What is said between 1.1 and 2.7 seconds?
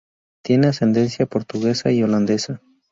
portuguesa y holandesa.